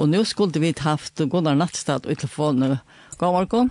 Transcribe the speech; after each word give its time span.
Og 0.00 0.08
nå 0.08 0.22
skulle 0.24 0.60
vi 0.62 0.72
haft 0.80 1.20
Gunnar 1.20 1.56
Nattstad 1.58 2.06
i 2.08 2.14
telefonen. 2.16 2.78
God 3.18 3.34
morgen. 3.36 3.70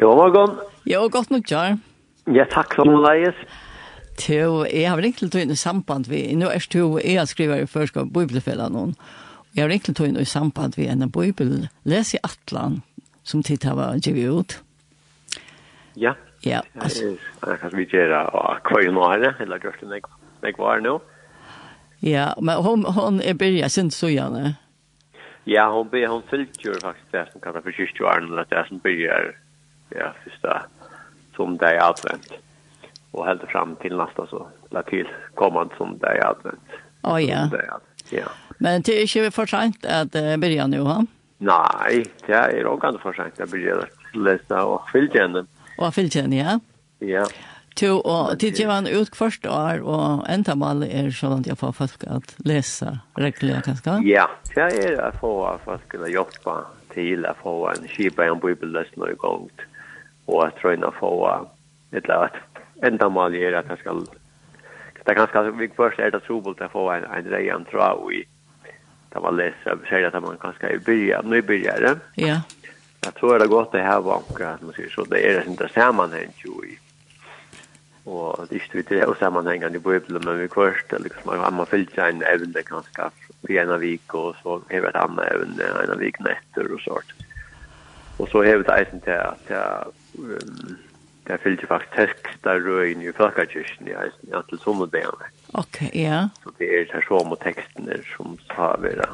God 0.00 0.16
morgon. 0.16 0.58
Jo, 0.88 1.08
godt 1.12 1.30
nok, 1.30 1.50
Jar. 1.50 1.76
Ja, 2.30 2.46
takk 2.48 2.72
for 2.78 2.88
noe, 2.88 3.02
leies. 3.04 3.36
Jo, 4.20 4.64
jeg 4.68 4.88
har 4.88 5.00
ringt 5.00 5.20
til 5.20 5.30
tøyne 5.32 5.56
samband 5.56 6.08
vi, 6.10 6.22
nå 6.36 6.50
er 6.52 6.60
det 6.60 6.78
jo, 6.78 6.98
jeg 7.00 7.28
skriver 7.28 7.62
i 7.62 7.68
først 7.68 7.96
av 7.96 8.10
bibelfellet 8.12 8.72
noen, 8.72 8.94
jeg 9.56 9.64
har 9.64 9.70
ringt 9.72 9.86
til 9.88 9.96
tøyne 9.96 10.20
i 10.20 10.28
samband 10.28 10.76
vi 10.76 10.88
en 10.90 11.06
bibel, 11.10 11.68
les 11.88 12.14
i 12.14 12.20
Atlan, 12.24 12.82
som 13.24 13.42
tid 13.42 13.64
har 13.64 13.96
givet 14.04 14.28
ut. 14.28 14.56
Ja, 15.96 16.14
ja 16.44 16.60
altså. 16.80 17.14
det 17.16 17.48
er 17.48 17.62
kanskje 17.62 17.80
vi 17.80 17.88
gjør 17.88 18.12
det 18.12 18.24
hva 18.68 18.82
jo 18.84 18.92
nå 18.96 19.08
her, 19.08 19.28
eller 19.40 19.62
gjør 19.62 19.80
det 19.80 19.88
når 19.88 20.50
jeg 20.50 20.58
var 20.58 20.84
nå. 20.84 20.98
Ja, 22.04 22.32
men 22.40 22.60
hon, 22.64 22.84
hon 22.84 23.20
er 23.20 23.36
byrja 23.36 23.68
sin 23.68 23.90
søgjane. 23.92 24.44
Ja. 24.48 24.69
Ja, 25.44 25.70
hon 25.70 25.88
be 25.88 26.06
hon 26.06 26.22
fylgjur 26.30 26.80
faktisk 26.82 27.12
det 27.12 27.26
som 27.32 27.40
kallar 27.40 27.60
för 27.60 27.72
kyrkjåren 27.72 28.32
eller 28.32 28.46
det 28.48 28.64
som 28.68 28.78
börjar 28.78 29.36
ja, 29.88 30.12
första 30.24 30.62
som 31.36 31.56
det 31.56 31.74
er 31.74 31.82
advent 31.82 32.32
og 33.12 33.26
helt 33.26 33.44
fram 33.52 33.76
til 33.82 33.96
nästa 33.98 34.26
så 34.30 34.44
la 34.70 34.82
til 34.86 35.08
kommande 35.34 35.74
som 35.78 35.96
det 35.98 36.12
er 36.20 36.26
advent. 36.28 36.76
Oh, 37.02 37.18
ja. 37.18 37.48
Det, 37.50 37.64
ja. 38.12 38.28
Men 38.58 38.82
det 38.82 38.94
er 38.94 39.06
ikke 39.06 39.30
for 39.34 39.50
sent 39.50 39.84
at 39.84 40.14
uh, 40.14 40.36
byrja 40.40 40.66
nu 40.70 40.84
ha? 40.84 41.00
Nei, 41.40 42.04
det 42.26 42.36
er 42.36 42.68
også 42.68 42.82
ganske 42.84 43.02
for 43.02 43.16
sent 43.16 43.40
att 43.40 43.50
börja 43.50 43.80
läsa 44.14 44.64
og 44.64 44.82
fylgjärna. 44.92 45.46
Och 45.78 45.94
fylgjärna, 45.94 46.36
ja. 46.36 46.60
Ja. 46.98 47.26
To, 47.78 48.00
og 48.02 48.38
tid 48.42 48.58
gjør 48.58 48.72
han 48.72 48.88
ut 48.90 49.14
hvert 49.16 49.46
år, 49.46 49.82
og 49.86 50.24
enda 50.28 50.56
mal 50.58 50.82
er 50.84 51.12
sånn 51.14 51.38
at 51.38 51.48
jeg 51.48 51.58
får 51.60 51.76
folk 51.78 52.04
at 52.10 52.34
lese 52.44 52.96
regler, 53.20 53.62
kanskje? 53.64 54.00
Ja, 54.08 54.26
det 54.56 54.66
er 54.66 54.96
jeg 54.98 55.18
får 55.20 55.62
folk 55.64 55.96
å 55.96 56.10
jobbe 56.10 56.56
til 56.94 57.28
å 57.28 57.34
få 57.40 57.54
en 57.70 57.86
kjipa 57.88 58.26
i 58.26 58.32
en 58.32 58.42
bibelløsning 58.42 59.14
i 59.14 59.20
gang, 59.22 59.46
og 60.26 60.42
jeg 60.44 60.56
tror 60.58 60.74
jeg 60.74 60.96
få 60.98 61.12
et 61.30 62.02
eller 62.02 62.16
annet 62.26 62.66
enda 62.90 63.08
mal 63.12 63.34
er 63.36 63.60
at 63.60 63.70
jeg 63.70 63.82
skal 63.84 64.04
det 65.00 65.14
er 65.14 65.16
ganske, 65.16 65.58
vi 65.58 65.68
først 65.76 65.98
er 65.98 66.12
det 66.12 66.20
trobult 66.26 66.60
å 66.60 66.68
få 66.70 66.84
en, 66.92 67.06
en 67.08 67.28
reian 67.32 67.64
tra 67.70 67.94
i, 68.12 68.20
da 69.10 69.22
man 69.24 69.38
leser, 69.38 69.80
sier 69.88 70.06
at 70.06 70.18
man 70.22 70.36
kanskje 70.42 70.74
er 70.74 70.82
byrja, 70.84 71.22
nybyrjere. 71.24 71.94
Ja. 72.20 72.42
Jeg 73.00 73.16
tror 73.16 73.38
det 73.40 73.46
er 73.46 73.52
godt 73.54 73.74
å 73.74 73.84
ha 73.84 73.96
vanker, 74.04 74.44
at 74.52 74.62
man 74.62 74.76
sier 74.76 74.92
så, 74.92 75.06
det 75.08 75.22
er 75.24 75.40
en 75.40 75.56
sammenheng 75.72 76.34
jo 76.44 76.59
og 78.06 78.46
det 78.50 78.56
er 78.56 78.78
ikke 78.78 78.94
det 78.94 79.06
och 79.06 79.16
sammanhängande 79.16 79.76
i 79.76 79.80
Bibelen, 79.80 80.22
men 80.24 80.38
vi 80.38 80.48
kvörst 80.48 80.92
liksom 80.92 81.22
man 81.24 81.54
man 81.54 81.66
fyllt 81.66 81.94
seg 81.94 82.08
en 82.08 82.22
evne 82.22 82.62
kanske 82.62 83.10
en 83.48 83.70
av 83.70 83.80
vik 83.80 84.14
og 84.14 84.36
så 84.42 84.62
har 84.70 84.80
vi 84.80 84.88
et 84.88 84.96
annet 84.96 85.32
evne 85.34 85.68
en 85.82 85.90
av 85.90 85.98
vik 85.98 86.20
netter 86.20 86.72
og 86.72 86.80
sånt. 86.80 87.14
Og 88.18 88.28
så 88.28 88.44
har 88.44 88.56
vi 88.56 88.62
det 88.62 88.78
eisen 88.78 89.00
till 89.00 89.12
att 89.12 89.48
jag 89.48 89.92
det 91.24 91.38
fyllt 91.38 91.60
faktisk 91.60 91.94
faktiskt 91.94 92.22
texter 92.24 92.60
röjn 92.60 93.02
i 93.02 93.12
flakakyrkjen 93.12 93.88
i 93.88 93.92
eisen 93.92 94.30
ja, 94.32 94.42
til 94.42 94.58
sommerdagarna. 94.58 95.28
Ok, 95.52 95.66
okay, 95.68 96.02
ja. 96.02 96.28
Så 96.42 96.50
det 96.58 96.80
er 96.80 96.84
det 96.84 96.92
här 96.92 97.04
som 97.06 97.32
och 97.32 97.44
som 98.16 98.38
har 98.48 98.76
vært 98.78 99.08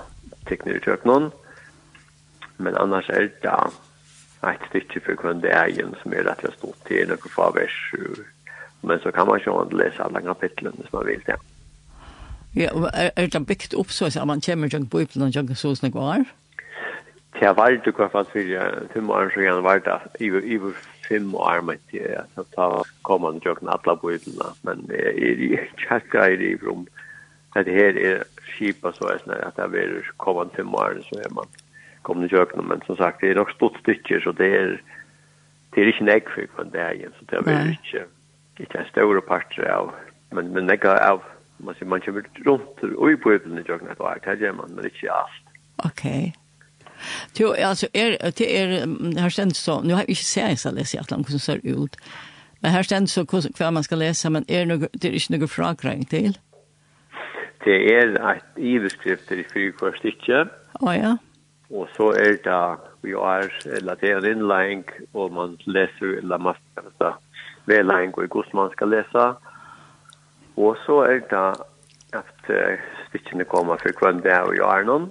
tekner 0.47 0.77
i 0.77 0.81
kjøkkenen. 0.81 1.31
Men 2.57 2.77
annars 2.77 3.09
er 3.09 3.29
det 3.43 3.71
ett 4.43 4.69
stycke 4.69 5.01
för 5.01 5.17
kvann 5.17 5.41
det 5.41 5.51
är 5.51 5.95
som 6.03 6.13
rett 6.13 6.27
og 6.27 6.41
slett 6.41 6.59
stå 6.59 6.75
til 6.87 7.09
noen 7.09 7.31
få 7.35 7.51
vers 7.51 7.93
men 8.87 8.99
så 9.01 9.13
kan 9.13 9.27
man 9.27 9.41
ju 9.47 9.63
inte 9.63 9.77
läsa 9.77 10.05
alla 10.05 10.21
kapitlen 10.21 10.73
som 10.73 10.89
man 10.93 11.07
vill 11.07 11.23
det. 11.27 11.37
Ja, 12.55 12.71
er, 12.95 13.11
er 13.17 13.27
det 13.27 13.47
byggt 13.47 13.75
upp 13.75 13.91
så 13.91 14.07
att 14.07 14.27
man 14.27 14.41
kommer 14.41 14.69
ju 14.69 14.87
på 14.87 14.99
Bibeln 14.99 15.23
och 15.23 15.37
jag 15.37 15.57
så 15.57 15.77
snägg 15.77 15.95
var? 15.95 16.25
Det 17.41 17.57
var 17.57 17.71
det 17.71 17.93
kvar 17.93 18.09
fast 18.09 18.31
för 18.31 18.89
fem 18.95 19.11
år 19.11 19.31
så 19.35 19.41
igen 19.41 19.63
var 19.63 19.79
det 19.79 20.01
i 20.21 20.27
i 20.27 20.61
fem 21.09 21.35
år 21.35 21.61
med 21.63 21.79
det 21.91 22.25
så 22.35 22.45
ta 22.45 22.85
kommer 23.03 23.33
ju 23.33 23.41
jag 23.45 23.59
alla 23.69 23.97
Bibeln 23.97 24.55
men 24.63 24.91
i 24.91 25.61
checka 25.77 26.31
i 26.31 26.37
det 26.37 26.57
rum 26.63 26.87
Det 27.53 27.73
här 27.73 27.99
är 27.99 28.25
skipa 28.39 28.93
så 28.93 29.09
är 29.09 29.19
snarare 29.19 29.45
att 29.45 29.57
det 29.57 29.69
blir 29.69 30.11
kommande 30.17 30.57
fem 30.57 30.75
år 30.75 31.03
så 31.11 31.19
är 31.19 31.31
man 31.31 31.47
kommer 32.03 32.29
ju 32.29 32.37
jag 32.37 32.65
men 32.65 32.81
som 32.87 32.97
sagt 32.97 33.21
det 33.21 33.31
är 33.31 33.35
nog 33.35 33.51
stort 33.51 33.79
stycke 33.79 34.21
så 34.21 34.33
det 34.33 34.57
är 34.57 34.83
det 35.75 35.81
är 35.81 35.87
inte 35.87 36.05
nekvig 36.05 36.49
på 36.57 36.63
en 36.63 36.71
dag, 36.71 37.09
så 37.19 37.25
det 37.25 37.39
er 37.39 37.43
veldig 37.43 37.79
ikke 37.83 38.07
ikke 38.61 38.81
en 38.81 38.91
større 38.91 39.23
part 39.23 39.59
av, 39.71 39.93
men, 40.33 40.53
men 40.55 40.71
jeg 40.73 40.85
av, 40.85 41.23
man 41.59 41.77
sier, 41.77 41.89
man 41.89 42.03
kommer 42.05 42.27
rundt 42.47 42.83
og 42.87 43.11
i 43.11 43.21
bøyblene 43.21 43.63
i 43.63 43.69
jøkken 43.69 43.93
et 43.93 44.01
år, 44.01 44.21
det 44.25 44.39
gjør 44.41 44.57
man, 44.61 44.75
men 44.77 44.89
ikke 44.89 45.13
alt. 45.13 45.55
Ok. 45.85 46.05
Jo, 47.41 47.53
altså, 47.53 47.89
er, 47.95 48.17
det 48.39 48.49
er, 48.61 48.87
her 49.21 49.29
stendt 49.29 49.57
så, 49.57 49.81
nå 49.85 49.95
har 49.95 50.07
jeg 50.07 50.17
ikke 50.17 50.29
sett 50.31 50.55
en 50.55 50.63
sånn 50.63 50.79
lese 50.79 50.97
i 50.97 51.01
Atlan, 51.01 51.27
hvordan 51.27 51.45
ser 51.45 51.61
ut, 51.65 52.01
men 52.63 52.73
her 52.73 52.87
stendt 52.87 53.13
så 53.13 53.27
hva 53.29 53.71
man 53.71 53.85
skal 53.85 54.01
lese, 54.01 54.33
men 54.33 54.49
er 54.49 54.65
noe, 54.69 54.89
det 54.93 55.11
er 55.11 55.19
ikke 55.19 55.37
noe 55.37 55.51
fragreng 55.51 56.07
til? 56.09 56.39
Det 57.67 57.77
er 57.93 58.15
et 58.15 58.61
iveskrift 58.63 59.31
i 59.35 59.45
fyrkvar 59.51 59.97
stikket. 59.99 60.53
Å 60.81 60.87
oh, 60.87 60.93
ja. 60.95 61.17
Og 61.71 61.89
så 61.97 62.13
er 62.15 62.37
det 62.45 62.63
vi 63.03 63.13
har 63.13 63.51
later 63.83 64.27
innlæring, 64.27 64.85
og 65.15 65.33
man 65.33 65.57
leser 65.67 66.19
eller 66.19 66.39
man 66.39 66.55
skal 66.55 67.13
vedlæring 67.67 68.15
og 68.15 68.27
hvordan 68.27 68.55
man 68.55 68.71
skal 68.73 68.89
lese. 68.89 69.25
Og 70.57 70.77
så 70.87 71.01
er 71.11 71.21
det 71.31 71.63
at 72.13 72.51
stikkene 73.09 73.45
kommer 73.45 73.77
for 73.77 74.05
hvem 74.05 74.23
det 74.23 74.33
er 74.33 74.47
og 74.47 74.55
gjør 74.55 74.85
noen. 74.87 75.09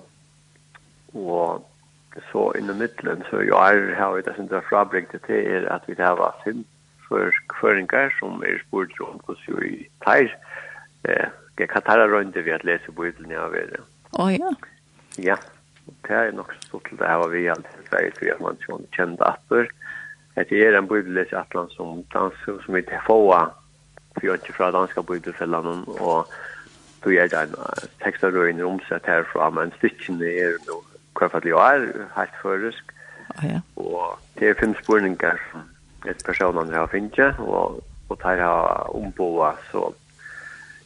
Og 1.13 1.65
så 2.31 2.51
innom 2.57 2.77
midtelen, 2.79 3.23
så 3.29 3.43
jo 3.43 3.57
er 3.59 3.95
har 3.95 4.15
vi 4.15 4.21
det 4.21 4.35
som 4.35 4.47
det 4.47 4.57
er 4.57 4.69
frabrygget 4.69 5.21
til, 5.27 5.47
er 5.55 5.67
at 5.75 5.83
vi 5.87 5.95
har 5.99 6.15
vært 6.15 6.43
sin 6.43 6.65
for 7.07 7.31
kvøringer 7.59 8.09
som 8.19 8.43
er 8.43 8.61
spurt 8.67 8.95
om 9.03 9.19
hvordan 9.25 9.65
i 9.67 9.87
teir. 10.05 10.31
Eh, 11.05 11.27
jeg 11.59 11.69
kan 11.69 11.83
ta 11.85 11.97
det 11.99 12.07
rundt 12.11 12.39
vi 12.45 12.51
at 12.51 12.63
lese 12.63 12.91
på 12.91 13.05
ytlen 13.05 13.31
jeg 13.31 13.39
har 13.39 13.51
vært. 13.53 13.83
Å 14.19 14.29
ja. 14.31 14.53
Ja 15.21 15.37
det 16.07 16.15
er 16.15 16.31
nok 16.31 16.53
så 16.65 16.79
til 16.87 16.97
det 16.99 17.07
her 17.07 17.21
var 17.21 17.33
vi 17.33 17.47
alltid 17.47 17.83
i 17.83 17.87
Sverige, 17.89 18.11
tror 18.11 18.27
jeg, 18.27 18.41
man 18.41 18.63
kjenner 18.65 18.95
kjent 18.97 19.21
atter. 19.25 19.69
Det 20.35 20.59
er 20.61 20.77
en 20.77 20.87
bøybeles 20.87 21.31
i 21.31 21.37
Atlant 21.39 21.71
som 21.73 22.03
danser, 22.13 22.59
som 22.65 22.75
vi 22.75 22.81
til 22.81 23.05
få, 23.07 23.19
for 24.15 24.25
jeg 24.25 24.41
ikke 24.41 24.57
fra 24.57 24.71
danska 24.71 25.01
bibelfellene, 25.01 25.77
og 26.01 26.27
då 27.05 27.11
er 27.11 27.27
det 27.27 27.39
en 27.41 27.55
tekstarøyne 28.03 28.65
omsett 28.65 29.05
herfra, 29.05 29.49
men 29.49 29.73
stykkene 29.77 30.25
er 30.25 30.55
jo 30.67 30.79
hva 31.15 31.27
for 31.27 31.35
fall 31.35 31.47
jeg 31.47 31.75
er, 31.75 32.07
helt 32.15 32.39
føresk. 32.41 32.93
Ja. 33.43 33.59
Og 33.75 34.17
det 34.39 34.49
er 34.49 34.57
fem 34.59 34.73
spurningar 34.81 35.37
som 35.51 36.09
et 36.09 36.23
personene 36.25 36.73
har 36.73 36.89
finnet, 36.91 37.37
og, 37.39 37.83
og 38.09 38.17
der 38.23 38.41
har 38.41 38.89
omboet, 38.95 39.61
så 39.71 39.93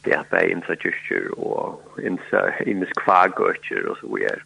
det 0.04 0.12
er 0.12 0.28
bare 0.30 0.52
innsa 0.52 0.76
kyrkjer 0.76 1.32
og 1.36 1.80
innsa 2.04 2.46
innes 2.66 2.92
kvagørkjer 3.00 3.88
og 3.88 3.96
så 4.00 4.12
videre. 4.12 4.44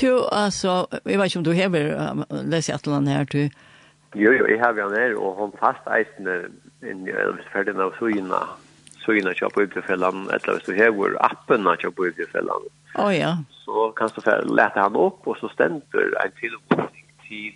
Du, 0.00 0.24
altså, 0.32 0.86
jeg 1.04 1.18
vet 1.18 1.30
ikke 1.30 1.42
om 1.42 1.44
du 1.44 1.52
hever 1.56 1.92
uh, 1.96 2.24
lese 2.44 2.74
et 2.74 2.86
eller 2.86 2.96
annet 3.00 3.16
her, 3.16 3.24
du? 3.24 3.42
Jo, 4.14 4.32
jo, 4.32 4.46
jeg 4.48 4.60
hever 4.60 4.82
han 4.82 4.98
her, 4.98 5.16
og 5.16 5.38
han 5.40 5.54
fast 5.60 5.88
eisende 5.88 6.42
inn 6.84 7.06
i 7.08 7.14
Elvesferden 7.14 7.80
av 7.80 7.94
Sujina, 7.98 8.42
Sujina 9.04 9.32
kjøp 9.36 9.56
utbefellene, 9.64 10.28
eller 10.34 10.58
hvis 10.58 10.68
du 10.68 10.76
hever 10.76 11.16
appen 11.24 11.68
av 11.68 11.80
kjøp 11.80 12.04
utbefellene. 12.10 12.72
Å 12.92 13.06
oh, 13.06 13.12
ja. 13.14 13.36
Så 13.64 13.88
kan 13.96 14.12
du 14.12 14.20
lete 14.52 14.80
han 14.82 14.98
opp, 15.00 15.24
og 15.24 15.38
så 15.40 15.48
stender 15.54 16.12
en 16.20 16.34
tilbordning 16.40 17.06
til 17.28 17.52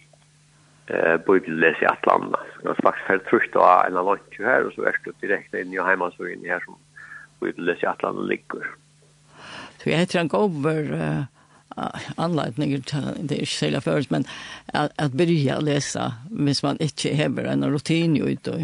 eh 0.86 1.16
bibelläs 1.26 1.82
i 1.82 1.86
Atlanta. 1.86 2.38
Så 2.54 2.68
jag 2.68 2.76
faktiskt 2.76 3.08
helt 3.08 3.26
trött 3.26 3.56
av 3.56 3.86
en 3.86 3.94
lunch 3.94 4.38
her 4.38 4.66
og 4.66 4.72
så 4.72 4.82
är 4.82 4.96
det 5.04 5.26
direkt 5.26 5.54
inn 5.54 5.72
i 5.74 5.78
hemma 5.78 6.10
så 6.10 6.26
in 6.26 6.44
här 6.44 6.60
som 6.60 6.76
bibelläs 7.40 7.82
i 7.82 7.86
Atlanta 7.86 8.20
ligger. 8.20 8.66
Så 9.82 9.90
jeg 9.90 9.98
heter 9.98 10.18
han 10.18 10.28
Gover 10.28 11.26
anledninger 12.18 12.80
til, 12.86 13.28
det 13.28 13.36
er 13.36 13.44
ikke 13.44 13.52
særlig 13.52 14.06
men 14.10 14.26
at, 14.68 14.92
at 14.98 15.12
börja 15.12 15.60
läsa 15.60 16.10
hvis 16.30 16.62
man 16.62 16.76
ikke 16.80 17.14
hever 17.14 17.52
en 17.52 17.64
rutin 17.74 18.16
ut 18.22 18.48
og 18.48 18.60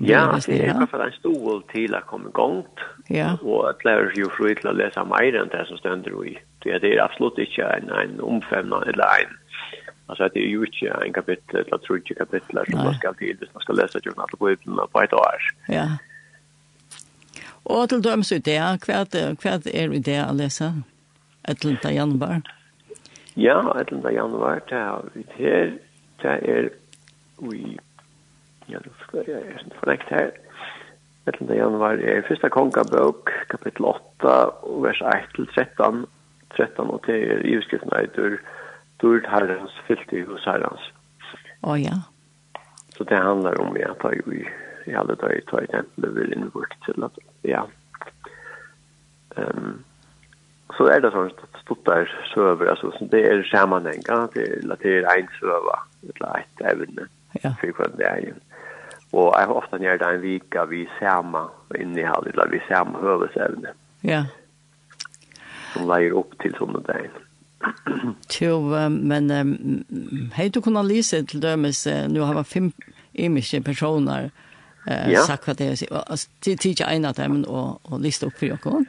Ja, 0.00 0.34
det 0.46 0.60
er 0.60 0.74
i 0.74 0.76
hvert 0.76 1.06
en 1.06 1.12
stol 1.14 1.60
til 1.70 1.94
å 1.94 2.00
komme 2.10 2.30
gongt, 2.34 2.80
ja. 3.10 3.36
og 3.42 3.68
at 3.68 3.84
lærer 3.86 4.10
seg 4.10 4.24
jo 4.24 4.30
fri 4.34 4.54
til 4.58 4.74
mer 5.06 5.38
enn 5.38 5.52
det 5.52 5.62
som 5.68 5.78
stender 5.78 6.16
i. 6.26 6.34
Det 6.64 6.82
er 6.82 7.04
absolutt 7.04 7.38
ikke 7.38 7.62
en, 7.62 7.92
en 7.94 8.20
omfemna 8.20 8.82
eller 8.90 9.22
en 9.22 9.36
Alltså 10.08 10.28
det 10.34 10.40
är 10.40 10.48
ju 10.48 10.66
inte 10.66 11.04
en 11.06 11.12
kapitel 11.12 11.56
eller 11.56 11.78
tror 11.78 11.98
kapitel 11.98 12.64
som 12.70 12.84
man 12.84 12.94
ska 12.94 13.12
till 13.12 13.36
hvis 13.38 13.54
man 13.54 13.60
ska 13.62 13.72
läsa 13.72 13.98
ju 14.04 14.10
något 14.16 14.30
på 14.30 14.46
Bibeln 14.46 14.88
på 14.92 15.02
ett 15.02 15.12
år. 15.12 15.40
Ja. 15.68 15.88
Och 17.62 17.88
till 17.88 18.02
döms 18.02 18.32
ut 18.32 18.44
det, 18.44 18.78
kvart 18.82 19.38
kvart 19.40 19.66
är 19.66 19.88
det 19.88 20.18
att 20.18 20.36
läsa. 20.36 20.82
11. 21.46 21.90
januar? 21.94 22.40
Ja, 23.36 23.60
11. 23.78 24.10
januar, 24.12 24.62
det 24.68 24.78
er 24.78 25.10
vi 25.14 25.24
her, 25.36 25.78
det 26.22 26.34
er 26.48 26.68
vi, 27.38 27.78
ja, 28.68 28.80
nå 28.80 28.92
skal 29.04 29.28
jeg 29.28 29.42
er 29.42 29.60
sånn 29.60 29.76
fornekt 29.80 30.10
her, 30.10 30.32
11. 31.28 31.54
januar 31.58 32.00
er 32.00 32.24
første 32.28 32.50
kongabøk, 32.54 33.32
kapittel 33.52 33.88
8, 33.90 34.34
vers 34.82 35.02
1-13, 35.12 36.04
13, 36.56 36.86
og 36.86 37.02
til 37.06 37.26
er 37.30 37.42
i 37.44 37.56
utskriften 37.58 37.92
er 37.94 38.08
dur, 38.16 38.38
dur 39.02 39.18
herrens, 39.28 39.74
fyllt 39.88 40.14
i 40.16 40.22
hos 40.26 40.46
herrens. 40.48 40.90
Å 41.66 41.74
ja. 41.78 41.98
Så 42.96 43.04
det 43.04 43.18
handlar 43.20 43.58
om, 43.60 43.76
ja, 43.76 43.92
ta 44.00 44.14
jo 44.16 44.32
i, 44.32 44.46
i 44.88 44.94
alle 44.96 45.18
dager, 45.20 45.44
ta 45.50 45.60
i 45.60 45.68
tempelet, 45.74 46.14
vil 46.16 46.32
innvort 46.38 46.72
til 46.86 47.04
at, 47.04 47.20
ja, 47.44 47.66
ehm 49.36 49.68
um, 49.68 49.76
så 50.74 50.88
er 50.90 51.02
det 51.02 51.12
sånn 51.14 51.30
stuttar 51.62 52.08
søver, 52.32 52.70
altså 52.72 52.90
så 52.96 53.06
det 53.12 53.22
er 53.28 53.44
sammanheng, 53.50 54.02
det 54.02 54.42
er 54.42 54.56
relaterer 54.62 55.06
ein 55.12 55.28
søva, 55.38 55.78
eller 56.02 56.40
eit 56.40 56.64
evne, 56.72 57.06
ja. 57.42 57.52
for 57.60 57.78
hva 57.78 57.90
det 57.94 58.08
er. 58.08 58.32
Og 59.14 59.30
jeg 59.30 59.46
har 59.46 59.54
ofte 59.54 59.78
gjør 59.80 60.00
det 60.02 60.08
en 60.10 60.24
vika 60.24 60.64
vi 60.70 60.82
sama 60.98 61.46
innehall, 61.78 62.26
eller 62.32 62.50
vi 62.50 62.60
sama 62.66 62.98
høvesevne. 63.00 63.76
Ja. 64.06 64.24
Som 65.72 65.86
leier 65.90 66.16
opp 66.18 66.34
til 66.42 66.54
sånne 66.58 66.82
dagen. 66.88 67.22
Jo, 68.36 68.58
men 68.90 69.30
um, 69.32 69.54
hei 70.36 70.50
du 70.52 70.60
kunna 70.62 70.82
lise 70.84 71.22
til 71.30 71.40
dømes, 71.42 71.86
nu 72.10 72.20
har 72.26 72.36
vi 72.36 72.44
fem 72.50 72.72
imiske 73.14 73.62
personer, 73.64 74.28
Eh, 74.86 75.12
ja. 75.12 75.20
sagt 75.20 75.46
vad 75.46 75.56
det 75.56 75.82
är. 75.82 75.96
Alltså, 76.10 76.28
det 76.44 76.50
är 76.50 76.66
inte 76.66 76.84
en 76.84 77.04
av 77.04 77.14
dem 77.14 77.44
och, 77.44 77.92
och 77.92 78.00
lista 78.00 78.26
upp 78.26 78.38
för 78.38 78.46
jag 78.46 78.86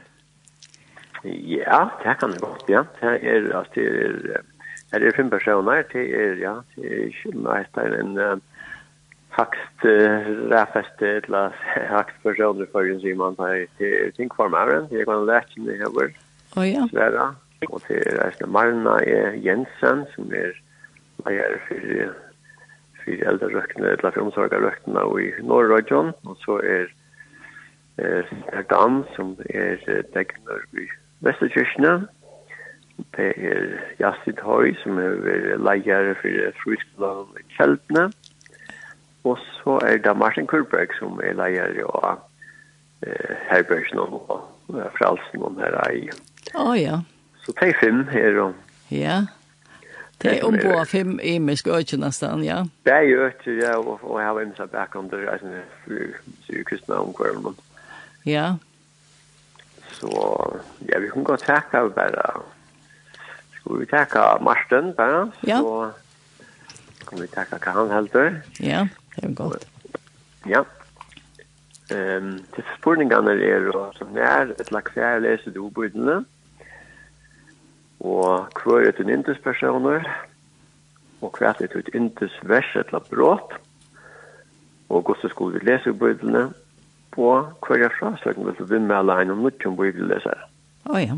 Ja, 1.27 1.87
det 2.03 2.19
kan 2.19 2.31
det 2.31 2.41
godt, 2.41 2.69
ja. 2.69 2.83
Det 2.99 3.13
er, 3.23 3.57
altså, 3.57 3.71
det 3.75 3.87
er, 3.87 4.41
er 4.93 4.99
det 4.99 5.15
fem 5.15 5.29
personer, 5.29 5.83
det 5.93 6.05
er, 6.15 6.35
ja, 6.41 6.53
det 6.75 6.85
er 6.91 7.07
ikke 7.07 7.33
noe 7.35 7.63
er 7.83 7.95
en 7.99 8.13
uh, 8.19 8.37
hakst 9.35 9.83
uh, 9.85 10.29
ræfeste, 10.51 11.09
eller 11.23 11.55
hakst 11.95 12.21
personer 12.23 12.69
for 12.71 12.87
en 12.87 13.01
sier 13.03 13.17
man, 13.19 13.35
det 13.79 13.89
er 13.89 14.13
ting 14.15 14.31
for 14.35 14.51
meg, 14.53 14.71
det 14.91 15.01
er 15.01 15.09
kan 15.09 15.27
leke 15.27 15.65
med 15.65 15.81
henne, 15.81 16.07
oh, 16.55 16.63
ja. 16.63 16.85
sverre. 16.93 17.33
Og 17.67 17.81
det 17.87 17.97
er 18.05 18.19
reisende 18.21 18.51
Marna 18.53 18.95
Jensen, 19.41 20.05
som 20.13 20.31
er 20.31 20.53
leier 21.25 21.57
for, 21.67 22.13
for 23.01 23.25
eldre 23.31 23.49
røktene, 23.55 23.95
eller 23.95 24.13
for 24.13 24.27
omsorger 24.27 24.63
røktene 24.67 25.03
i 25.23 25.31
Norrødjon, 25.41 26.13
og 26.29 26.37
så 26.45 26.59
er, 26.61 26.93
er 27.97 28.63
Dan, 28.69 29.01
som 29.15 29.35
er 29.49 29.81
degner 30.13 30.63
i 30.77 30.85
Vesterkirkene. 31.25 32.07
Det 33.17 33.29
er 33.37 33.65
Jastit 33.99 34.39
Høy, 34.41 34.73
som 34.81 34.97
er 35.01 35.57
leier 35.61 36.13
for 36.21 36.53
friskolen 36.63 37.37
i 37.37 37.45
Kjeldene. 37.57 38.07
Og 39.27 39.37
så 39.59 39.79
er 39.85 39.97
det 40.01 40.17
Martin 40.17 40.47
Kurberg, 40.47 40.93
som 40.99 41.19
er 41.23 41.35
leier 41.37 41.81
av 41.89 42.21
eh, 43.05 43.33
Herbergsen 43.49 43.99
og 43.99 44.45
Fralsen 44.97 45.43
og 45.43 45.59
her 45.61 45.75
ei. 45.87 46.07
Å 46.55 46.71
ja. 46.77 47.01
Så 47.43 47.53
det 47.59 47.73
er 47.73 47.81
fem 47.81 48.05
her. 48.11 48.39
og... 48.45 48.55
Ja. 48.91 49.25
Det 50.17 50.31
er 50.39 50.45
ombå 50.47 50.83
fem 50.89 51.19
imisk 51.21 51.67
øyne 51.67 51.99
nesten, 52.01 52.43
ja. 52.43 52.63
Det 52.85 52.93
er 52.93 53.05
jo 53.05 53.27
øyne, 53.27 53.57
ja, 53.61 53.75
og 53.77 54.15
jeg 54.19 54.27
har 54.27 54.39
imsa 54.41 54.65
back 54.65 54.95
under, 54.95 55.19
jeg 55.19 55.39
synes, 55.39 55.65
for 55.85 56.63
kristne 56.65 56.95
omkvarmen. 56.95 57.57
Ja, 58.25 58.55
Så 59.97 60.09
ja, 60.89 60.99
vi 60.99 61.09
kan 61.09 61.23
gå 61.23 61.33
og 61.33 61.41
takke 61.41 61.81
bare. 61.95 62.25
Skal 63.55 63.79
vi 63.81 63.85
takke 63.89 64.25
Marsten 64.45 64.93
bare? 64.97 65.31
Ja. 65.47 65.57
Så 65.61 65.91
kan 67.07 67.21
vi 67.21 67.27
takke 67.33 67.59
hva 67.63 67.73
han 67.79 67.93
helter. 67.93 68.41
Ja, 68.61 68.85
det 69.15 69.23
er 69.31 69.33
godt. 69.33 69.67
Ja. 70.45 70.63
Ehm, 71.91 72.37
til 72.55 72.65
spurningene 72.77 73.31
er 73.31 73.69
jo 73.71 73.87
som 73.95 74.13
det 74.13 74.23
er, 74.23 74.53
et 74.59 74.71
lagt 74.71 74.93
fjerde 74.93 75.23
leser 75.25 75.55
du 75.55 75.69
bøydene. 75.69 76.21
Og 77.99 78.59
hva 78.61 78.79
er 78.83 78.91
det 78.91 79.09
intes 79.09 79.39
personer? 79.43 80.05
Og 81.21 81.33
hva 81.39 81.55
er 81.55 81.71
det 81.73 81.95
intes 81.95 82.35
vers 82.43 82.75
eller 82.75 83.01
brått? 83.09 83.57
Og 84.89 85.01
hvordan 85.01 85.31
skulle 85.31 85.59
vi 85.59 85.65
lese 85.65 85.93
bøydene? 85.93 86.49
Og 86.51 86.66
på 87.17 87.31
hver 87.65 87.89
frasøkken 87.99 88.45
vil 88.45 88.59
du 88.59 88.67
vimmelde 88.69 89.15
en 89.21 89.33
om 89.33 89.41
noe 89.45 89.73
på 89.77 89.89
ikke 89.89 90.05
lesere. 90.11 90.45
Å 90.85 91.01
ja. 91.01 91.17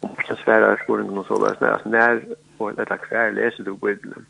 Og 0.00 0.14
på 0.16 0.24
den 0.28 0.40
svære 0.42 0.76
skolen 0.84 1.18
og 1.18 1.28
så 1.28 1.38
løs 1.42 1.60
nær, 1.60 1.84
nær 1.84 2.22
og 2.58 2.80
etter 2.80 3.04
hver 3.08 3.36
leser 3.36 3.68
du 3.68 3.74
Bibelen. 3.76 4.26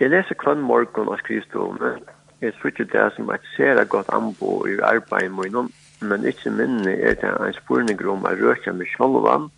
Jeg 0.00 0.10
leser 0.14 0.38
kvann 0.40 0.64
morgen 0.64 1.12
av 1.12 1.20
skrivstolene. 1.20 1.98
Jeg 2.40 2.54
tror 2.56 2.72
ikke 2.72 2.88
det 2.88 3.06
som 3.16 3.30
et 3.34 3.48
ser 3.52 3.84
godt 3.84 4.08
anbo 4.16 4.62
i 4.64 4.78
arbeidet 4.80 5.32
med 5.36 5.52
noen, 5.52 5.68
men 6.00 6.24
ikke 6.24 6.52
minne 6.56 6.94
er 6.96 7.18
det 7.20 7.34
en 7.36 7.58
spørning 7.58 8.00
om 8.08 8.24
å 8.24 8.32
røke 8.40 8.72
med 8.72 8.88
sjølven 8.94 9.50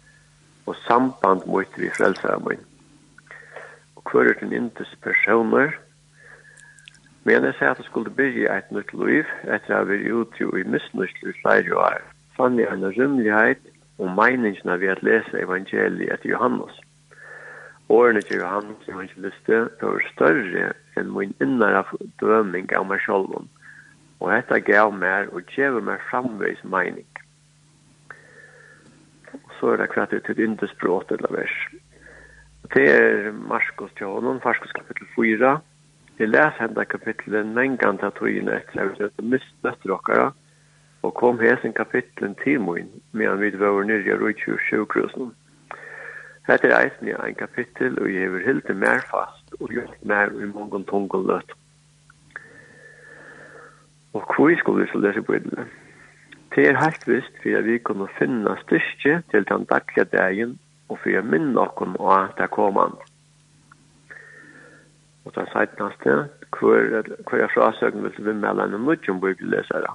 og 0.67 0.79
samband 0.88 1.47
mot 1.47 1.79
vi 1.79 1.91
frelsere 1.94 2.41
med. 2.43 2.59
Og 3.97 4.11
hver 4.11 4.32
er 4.32 4.41
den 4.41 4.56
intes 4.59 4.91
personer, 5.06 5.76
Men 7.25 7.45
jeg 7.47 7.55
sier 7.59 7.71
at 7.71 7.79
jeg 7.79 7.87
skulle 7.87 8.11
bygge 8.11 8.51
et 8.51 8.71
nytt 8.75 8.93
liv 8.99 9.29
etter 9.47 9.77
at 9.77 9.89
vi 9.89 10.01
er 10.01 10.17
ute 10.23 10.49
i 10.59 10.65
misnøysel 10.67 11.31
i 11.31 11.37
flere 11.43 11.77
år. 11.79 12.01
Fann 12.37 12.59
jeg 12.59 12.73
en 12.73 12.89
rymlighet 12.97 13.63
og 14.03 14.11
meningen 14.17 14.73
av 14.73 14.83
å 14.83 14.97
lese 15.07 15.43
evangeliet 15.45 16.17
etter 16.17 16.33
Johannes. 16.33 16.75
Årene 17.93 18.23
til 18.27 18.41
Johannes 18.41 18.89
evangeliste 18.89 19.63
var 19.83 20.05
større 20.11 20.69
enn 20.99 21.15
min 21.15 21.35
innere 21.45 21.85
drømming 22.23 22.71
av 22.75 22.89
meg 22.91 23.03
selv. 23.07 23.47
Og 24.23 24.31
dette 24.33 24.63
gav 24.67 24.91
meg 24.97 25.31
og 25.31 25.51
gjev 25.55 25.79
meg 25.85 26.03
framveis 26.11 26.63
mening. 26.65 27.07
Så 29.59 29.73
er 29.73 29.83
det 29.83 29.93
kvart 29.95 30.15
ut 30.15 30.25
til 30.27 30.43
indespråk 30.43 31.13
eller 31.15 31.39
vers. 31.39 31.59
Det 32.75 32.89
er 32.89 33.31
Marskos 33.37 33.93
til 33.99 34.09
honom, 34.11 34.41
Marskos 34.43 34.73
kapittel 34.75 35.07
4, 35.15 35.59
vi 36.23 36.27
läs 36.27 36.55
hända 36.55 36.85
kapitlen 36.85 37.55
mängan 37.55 37.99
ta 37.99 38.11
tog 38.11 38.37
efter 38.49 38.85
vi 38.99 39.05
att 39.05 39.25
mist 39.25 39.63
döttrar 39.63 40.33
och 41.01 41.15
kom 41.15 41.39
hesen 41.39 41.73
kapitlen 41.73 42.35
till 42.35 42.61
mig 42.61 42.87
medan 43.11 43.39
vi 43.39 43.51
var 43.51 43.85
nere 43.85 43.99
i 43.99 44.15
Rutjur 44.15 44.59
sjukhusen. 44.59 45.35
Hetta 46.43 46.69
er 46.69 46.77
eisini 46.79 47.11
en 47.11 47.35
kapittel 47.35 47.99
og 47.99 48.07
eg 48.07 48.21
hevur 48.23 48.47
hilti 48.47 48.75
mer 48.85 49.03
fast 49.11 49.57
og 49.59 49.75
gjort 49.75 49.99
mer 50.07 50.31
i 50.31 50.47
mongum 50.55 50.85
tungum 50.87 51.27
løtt. 51.27 51.51
Og 54.15 54.23
kvoi 54.31 54.55
skulle 54.61 54.85
vi 54.85 54.93
så 54.93 55.03
lese 55.03 55.23
på 55.27 55.41
idle. 55.41 55.67
Det 56.55 56.69
er 56.69 56.83
helt 56.85 57.09
visst 57.09 57.35
for 57.43 57.59
at 57.59 57.67
vi 57.67 57.79
kunne 57.79 58.07
finna 58.19 58.55
styrke 58.63 59.23
til 59.31 59.49
den 59.51 59.67
daglige 59.75 60.11
dagen 60.15 60.59
og 60.89 61.03
for 61.03 61.19
at 61.19 61.27
minne 61.35 61.67
om 61.67 61.97
av 61.99 62.31
det 62.39 62.51
kommer 62.55 62.95
og 65.25 65.35
ta 65.35 65.45
seitnaste, 65.52 66.14
hver, 66.59 67.09
hver 67.29 67.38
jeg 67.38 67.50
frasøken 67.55 68.05
vil 68.05 68.26
vi 68.26 68.35
melde 68.35 68.67
en 68.67 68.85
mye 68.87 69.11
om 69.12 69.21
bibellesere. 69.23 69.95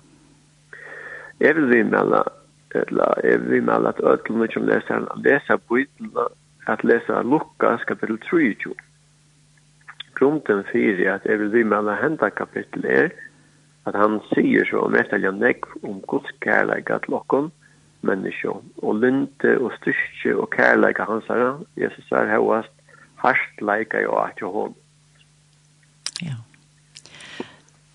Jeg 1.40 1.56
vil 1.56 1.70
vi 1.70 1.84
melde, 1.84 2.24
eller 2.82 3.22
jeg 3.24 3.42
vil 3.42 3.52
vi 3.52 3.60
melde 3.60 3.94
at 3.94 4.04
ødel 4.04 4.40
mye 4.42 4.58
om 4.58 4.68
leseren, 4.72 5.08
at 5.12 5.24
lese 5.26 5.58
bibelen, 5.70 6.34
at 6.68 6.84
lese 6.84 7.22
Lukas 7.24 7.84
kapittel 7.88 8.20
23. 8.30 8.74
Grunden 10.16 10.64
fyrir 10.72 11.14
at 11.14 11.26
jeg 11.26 11.40
vil 11.40 11.54
vi 11.54 11.64
melde 11.64 11.96
henda 12.02 12.30
kapittel 12.30 12.86
er, 12.86 13.10
at 13.88 13.96
han 13.96 14.20
sier 14.34 14.66
så 14.68 14.82
om 14.88 14.96
etter 15.00 15.22
jeg 15.24 15.36
nekv 15.38 15.78
om 15.84 16.02
Guds 16.12 16.32
kærleika 16.44 16.98
til 17.04 17.20
okken, 17.20 17.52
menneskje 18.08 18.52
og 18.84 19.00
lynte 19.02 19.54
og 19.62 19.72
styrke 19.78 20.34
og 20.36 20.50
kærleika 20.56 21.06
hans 21.08 21.30
herre, 21.32 21.54
Jesus 21.78 22.12
er 22.12 22.28
høyast, 22.34 22.74
harsleika 23.24 24.02
jo 24.04 24.18
at 24.24 24.42
jo 24.42 24.52
hånd. 24.52 24.76
Ja. 26.22 26.38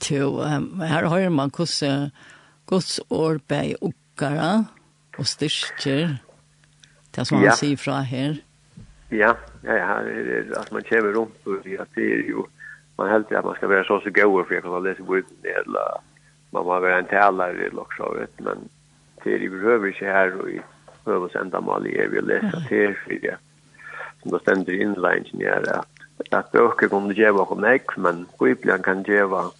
Til, 0.03 0.25
um, 0.25 0.81
her 0.81 1.09
har 1.09 1.29
man 1.31 1.51
hvordan 1.51 2.11
Guds 2.67 3.01
ord 3.11 3.43
bei 3.49 3.75
okkara 3.83 4.65
og 5.19 5.27
styrker 5.27 6.19
det 7.15 7.27
som 7.29 7.43
ja. 7.43 7.55
sier 7.59 7.77
fra 7.77 8.01
her. 8.07 8.41
Ja, 9.13 9.35
ja, 9.65 9.75
ja 9.77 9.97
Det 10.05 10.37
er, 10.39 10.61
at 10.61 10.73
man 10.73 10.85
kommer 10.89 11.13
rundt 11.19 11.47
og 11.47 11.61
sier 11.65 11.83
at 11.83 11.89
det 11.95 12.09
er 12.13 12.29
jo 12.31 12.47
man 12.99 13.11
helt 13.11 13.33
at 13.33 13.45
man 13.45 13.57
skal 13.57 13.69
være 13.69 13.85
så 13.85 14.01
så 14.01 14.11
gode 14.11 14.45
for 14.45 14.55
jeg 14.55 14.63
kan 14.63 14.85
lese 14.85 15.03
bøyden 15.03 15.49
eller 15.57 16.03
man 16.53 16.65
må 16.65 16.81
være 16.81 16.99
en 16.99 17.11
taler 17.11 17.57
eller 17.67 17.89
så 17.97 18.09
vet 18.19 18.41
men 18.41 18.69
det 19.25 19.35
er 19.35 19.45
jo 19.45 19.51
behøver 19.51 19.87
ikke 19.87 20.07
her 20.17 20.37
og 20.41 20.51
i 20.51 20.61
høvesenda 21.07 21.61
mal 21.61 21.87
i 21.87 21.97
evig 22.05 22.23
å 22.23 22.29
lese 22.31 22.63
til 22.69 22.95
for 23.05 23.25
det 23.27 23.37
som 24.23 24.35
det 24.35 24.41
stender 24.45 24.73
i 24.73 24.83
innleggingen 24.87 25.47
er 25.49 25.69
at 25.79 25.92
at 26.31 26.53
bøker 26.53 26.89
kunne 26.89 27.15
gjøre 27.15 27.35
noe 27.37 27.61
nek, 27.61 27.97
men 27.97 28.27
Bibelen 28.39 28.83
kan 28.83 29.03
gjøre 29.07 29.51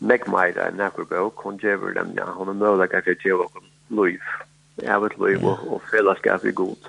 nek 0.00 0.26
mer 0.28 0.58
enn 0.66 0.80
nekker 0.80 1.06
bøk, 1.08 1.44
hun 1.46 1.60
gjør 1.62 1.94
dem, 1.94 2.16
ja, 2.18 2.26
hun 2.36 2.50
er 2.50 2.58
mulig 2.58 2.90
at 2.94 3.06
jeg 3.06 3.22
gjør 3.22 3.46
noe 3.90 4.08
liv, 4.10 4.34
Jeg 4.82 4.90
har 4.90 4.98
evet 4.98 5.18
liv 5.18 5.44
og, 5.46 5.58
og 5.70 5.82
fellesskap 5.90 6.44
er 6.44 6.52
god. 6.52 6.88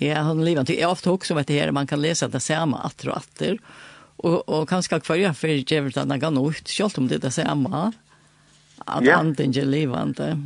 Ja, 0.00 0.22
hon 0.22 0.44
lever 0.44 0.60
inte. 0.60 0.80
Jag 0.80 0.90
ofta 0.90 1.10
också 1.10 1.34
vet 1.34 1.46
det 1.46 1.60
här 1.60 1.70
man 1.70 1.86
kan 1.86 2.02
läsa 2.02 2.28
det 2.28 2.40
samma 2.40 2.78
att 2.78 3.04
och 3.06 3.16
atter. 3.16 3.58
Och 4.16 4.48
och 4.48 4.68
kanske 4.68 5.00
kvar 5.00 5.32
för 5.32 5.72
Jevert 5.72 5.96
att 5.96 6.08
någon 6.08 6.48
ut, 6.48 6.68
självt 6.68 6.98
om 6.98 7.08
det 7.08 7.18
det 7.18 7.30
samma. 7.30 7.92
Att 8.78 9.04
ja. 9.04 9.16
anden 9.16 9.58
är 9.58 9.64
levande. 9.64 10.38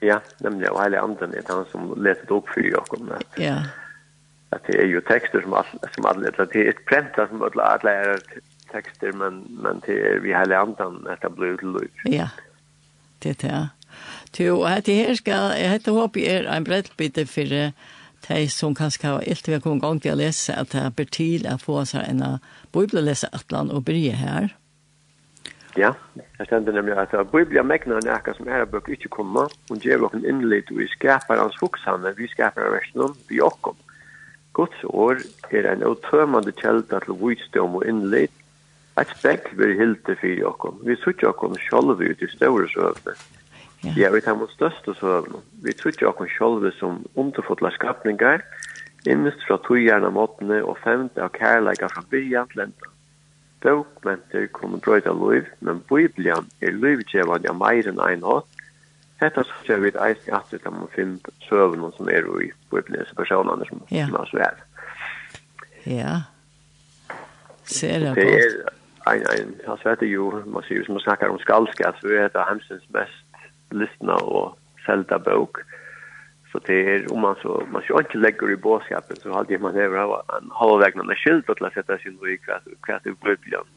Ja, 0.00 0.20
nemlig. 0.38 0.70
Og 0.70 0.82
hele 0.82 1.00
anden 1.00 1.34
er 1.34 1.42
han 1.48 1.64
som 1.72 1.94
leser 1.96 2.26
det 2.28 2.30
opp 2.36 2.48
for 2.52 2.60
dere. 2.60 3.20
Ja 3.40 3.54
at 4.52 4.66
det 4.66 4.76
er 4.80 4.86
jo 4.86 5.00
tekster 5.08 5.42
som 5.42 5.54
alle, 5.58 5.90
som 5.94 6.06
alla 6.06 6.30
det 6.30 6.60
er 6.60 6.70
et 6.70 6.84
prenta 6.88 7.26
som 7.30 7.42
alle, 7.42 7.62
alle 7.62 7.90
er 7.90 8.20
tekster, 8.72 9.12
men 9.12 9.44
men 9.62 9.82
det 9.86 9.96
er 10.10 10.20
vi 10.22 10.32
har 10.32 10.46
lärt 10.46 10.80
at 10.80 11.22
det 11.22 11.34
blir 11.36 11.56
till 11.56 12.12
Ja. 12.12 12.28
Det 13.22 13.44
er 13.44 13.48
det. 13.48 14.50
och 14.52 14.60
og 14.60 14.86
det 14.86 14.94
her 14.94 15.14
skal, 15.14 15.58
jeg 15.58 15.70
heter 15.70 15.92
håper 15.92 16.20
er 16.20 16.56
en 16.56 16.64
breddbitte 16.64 17.26
for 17.26 17.72
de 18.28 18.48
som 18.48 18.74
kanskje 18.74 19.06
har 19.06 19.22
ilt 19.26 19.48
ved 19.48 19.56
å 19.56 19.60
komme 19.60 19.80
gang 19.80 20.02
til 20.02 20.12
å 20.12 20.16
lese, 20.16 20.52
at 20.52 20.72
det 20.72 20.82
er 20.82 21.04
til 21.04 21.46
å 21.46 21.56
få 21.58 21.84
seg 21.84 22.08
en 22.08 22.22
bibelese 22.72 23.28
atlan 23.32 23.70
og 23.70 23.84
bry 23.84 24.10
her. 24.10 24.48
Ja, 25.76 25.92
jeg 26.38 26.46
stender 26.46 26.72
nemlig 26.72 26.96
at 26.96 27.12
biblia 27.32 27.62
megnar 27.62 28.00
nekka 28.04 28.32
som 28.34 28.48
er 28.48 28.64
bøk 28.64 28.88
ikke 28.88 29.08
kommer, 29.08 29.52
og 29.70 29.84
gjør 29.84 30.06
dere 30.06 30.18
en 30.18 30.24
innlitt, 30.24 30.70
og 30.72 30.78
vi 30.80 30.88
skaper 30.88 31.36
hans 31.36 31.58
fokusene, 31.60 32.14
vi 32.16 32.28
skaper 32.32 32.72
versjonen, 32.72 33.16
vi 33.28 33.42
okkom. 33.44 33.76
Guds 34.56 34.84
år 34.88 35.20
er 35.52 35.68
en 35.68 35.84
utømmende 35.84 36.52
kjelda 36.56 37.02
til 37.04 37.18
vitsdom 37.20 37.76
og 37.76 37.84
innlitt. 37.88 38.32
Et 38.96 39.10
spekk 39.12 39.50
vil 39.58 39.74
hilde 39.76 40.16
for 40.16 40.44
okkom. 40.50 40.78
Vi 40.88 40.96
suttje 41.02 41.28
okkom 41.28 41.58
sjolve 41.60 42.08
ut 42.08 42.22
i 42.24 42.30
større 42.32 42.68
søvne. 42.72 43.12
Ja, 43.96 44.08
vi 44.14 44.22
tar 44.24 44.38
mot 44.40 44.50
største 44.56 44.96
søvne. 44.96 45.42
Vi 45.62 45.76
suttje 45.76 46.08
okkom 46.08 46.30
sjolve 46.32 46.72
som 46.78 47.02
underfotla 47.20 47.70
skapningar, 47.76 48.40
innest 49.04 49.44
fra 49.46 49.60
togjerna 49.68 50.08
måtene 50.10 50.62
og 50.64 50.80
femte 50.80 51.20
av 51.22 51.34
kærleikar 51.36 51.92
fra 51.92 52.06
byrjan 52.10 52.48
til 52.54 52.64
enda. 52.66 52.92
Bokmenter 53.66 54.46
kommer 54.54 54.80
drøyta 54.80 55.12
liv, 55.16 55.46
men 55.60 55.84
Biblian 55.90 56.48
er 56.62 56.76
loivtjevande 56.76 57.50
av 57.50 57.60
meir 57.60 57.88
enn 57.90 58.00
ein 58.00 58.24
hatt, 58.24 58.55
Hetta 59.20 59.44
så 59.48 59.60
ser 59.64 59.80
vi 59.80 59.88
eis 59.88 60.18
eisen 60.18 60.34
at 60.36 60.50
det 60.52 60.72
man 60.72 60.90
finner 60.92 61.36
søvn 61.48 61.86
som 61.96 62.08
er 62.12 62.26
i 62.44 62.50
bøyblese 62.70 63.14
personene 63.16 63.64
som 63.68 63.80
ja. 63.90 64.08
som 64.10 64.18
er 64.20 64.32
svært. 64.32 64.64
Ja. 65.86 66.16
Ser 67.64 67.98
det 68.04 68.12
på. 68.14 68.26
Er, 68.26 68.58
ein, 69.06 69.24
ein, 69.32 69.54
altså 69.66 69.94
det 70.00 70.08
er 70.08 70.12
jo, 70.12 70.42
man 70.46 70.66
sier 70.66 70.84
som 70.84 70.98
man 70.98 71.06
snakker 71.06 71.32
om 71.32 71.40
skalska, 71.40 71.94
så 72.00 72.12
er 72.12 72.28
det 72.34 72.44
hemsens 72.48 72.84
mest 72.94 73.40
listna 73.72 74.18
og 74.20 74.58
selta 74.84 75.18
bøk. 75.18 75.62
Så 76.52 76.60
det 76.66 76.76
er, 76.92 77.08
om 77.12 77.24
man 77.24 77.40
så, 77.40 77.56
man 77.72 77.82
sier 77.86 78.04
ikke 78.04 78.20
legger 78.20 78.52
i 78.52 78.60
båtskapen, 78.68 79.16
så 79.22 79.32
alltid 79.32 79.64
man 79.64 79.74
hever 79.74 80.04
av 80.04 80.36
en 80.36 80.52
halvvegna 80.60 81.08
med 81.08 81.18
skilt 81.22 81.48
til 81.48 81.66
å 81.66 81.72
sette 81.74 81.98
sin 82.02 82.20
i 82.20 82.36
hva 82.44 82.60
hva 82.84 83.00
det 83.00 83.14
er 83.14 83.20
bøyblen 83.24 83.74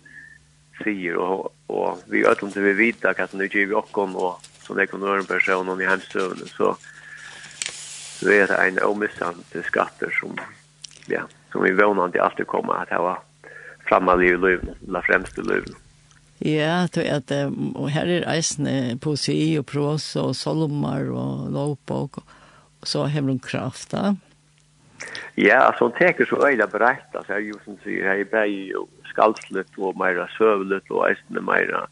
sier, 0.83 1.17
og, 1.19 1.49
og 1.67 2.03
vi 2.07 2.21
vet 2.23 2.43
om 2.43 2.51
det 2.53 2.63
vi 2.63 2.77
vet 2.77 3.03
hva 3.03 3.27
som 3.27 3.41
er 3.41 3.51
vi 3.51 3.75
okken, 3.75 4.15
og 4.15 4.48
som 4.69 4.77
det 4.77 4.87
kom 4.87 5.03
en 5.03 5.25
person 5.25 5.81
i 5.81 5.85
hemsövnen 5.85 6.47
så 6.47 6.77
så 8.19 8.29
är 8.29 8.47
det 8.47 8.55
en 8.55 8.83
omissande 8.83 9.63
skatter 9.63 10.09
som 10.19 10.37
ja, 11.07 11.21
som 11.51 11.63
vi 11.63 11.71
vånar 11.71 12.05
inte 12.05 12.23
alltid 12.23 12.47
kommer 12.47 12.73
att 12.73 12.89
ha 12.89 13.23
framme 13.85 14.23
i 14.23 14.37
livet, 14.37 14.61
la 14.87 15.01
främst 15.01 15.37
i 15.37 15.41
livet. 15.41 15.71
Ja, 16.37 16.87
tror 16.87 17.05
är 17.05 17.17
att 17.17 17.53
och 17.75 17.89
här 17.89 18.07
är 18.07 18.33
eisen 18.33 18.99
poesi 18.99 19.57
och 19.57 19.67
pros 19.67 20.15
och 20.15 20.35
solmar 20.35 21.11
och 21.11 21.51
lovbok 21.51 22.17
och 22.79 22.87
så 22.87 23.03
hemrum 23.03 23.39
kraft 23.39 23.91
där. 23.91 24.15
Ja, 25.35 25.57
alltså 25.57 25.83
hon 25.83 25.91
tänker 25.91 26.25
så 26.25 26.47
öjla 26.47 26.67
berätta 26.67 27.23
så 27.27 27.33
här 27.33 27.39
ju 27.39 27.53
som 27.65 27.77
säger 27.83 28.07
här 28.07 28.17
i 28.17 28.25
berg 28.25 28.75
och 28.75 28.89
skalslet 29.05 29.67
och 29.77 29.97
mera 29.99 30.27
sövlut 30.27 30.91
och 30.91 31.09
eisen 31.09 31.45
mera 31.45 31.87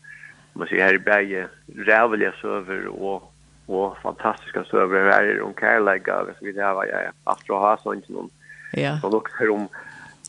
man 0.57 0.67
ser 0.67 0.83
här 0.83 0.93
i 0.93 0.99
berget 0.99 1.49
rävliga 1.75 2.31
söver 2.41 2.87
och 2.87 3.33
og 3.67 3.97
fantastiska 4.01 4.63
söver 4.63 5.11
här 5.11 5.41
om 5.41 5.53
Kärlega 5.53 6.21
och 6.21 6.27
så 6.39 6.45
vidare 6.45 6.73
vad 6.73 6.87
jag 6.87 7.11
after 7.23 7.53
har 7.53 7.77
så 7.77 7.93
inte 7.93 8.11
någon 8.11 8.29
ja. 8.71 8.99
Så 9.01 9.09
look 9.09 9.29
här 9.39 9.49
om 9.49 9.67